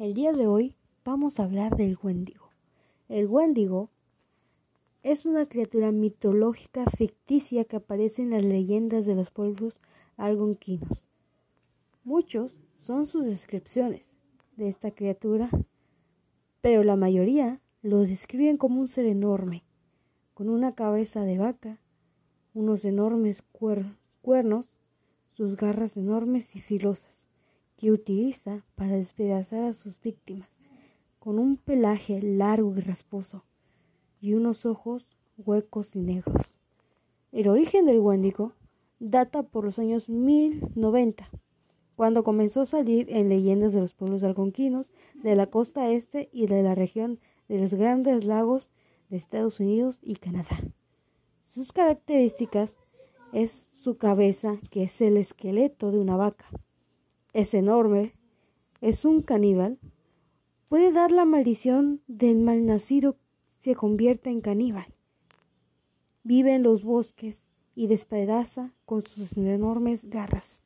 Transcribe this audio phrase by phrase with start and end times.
[0.00, 0.74] hoy
[1.04, 2.50] vamos a hablar del Wendigo.
[3.08, 3.90] El Wendigo
[5.02, 9.74] es una criatura mitológica ficticia que aparece en las leyendas de los pueblos
[10.16, 11.04] algonquinos.
[12.04, 14.06] Muchos son sus descripciones
[14.56, 15.50] de esta criatura,
[16.60, 19.64] pero la mayoría lo describen como un ser enorme,
[20.34, 21.78] con una cabeza de vaca,
[22.54, 23.42] unos enormes
[24.22, 24.66] cuernos,
[25.32, 27.27] sus garras enormes y filosas,
[27.78, 30.48] que utiliza para despedazar a sus víctimas,
[31.20, 33.44] con un pelaje largo y rasposo,
[34.20, 35.06] y unos ojos
[35.36, 36.56] huecos y negros.
[37.30, 38.52] El origen del Wendigo
[38.98, 41.30] data por los años 1090,
[41.94, 46.46] cuando comenzó a salir en leyendas de los pueblos algonquinos de la costa este y
[46.46, 48.70] de la región de los grandes lagos
[49.08, 50.64] de Estados Unidos y Canadá.
[51.48, 52.74] Sus características
[53.32, 56.46] es su cabeza, que es el esqueleto de una vaca.
[57.32, 58.14] Es enorme,
[58.80, 59.78] es un caníbal,
[60.68, 63.16] puede dar la maldición del malnacido
[63.60, 64.86] se convierte en caníbal.
[66.22, 67.42] Vive en los bosques
[67.74, 70.62] y despedaza con sus enormes garras.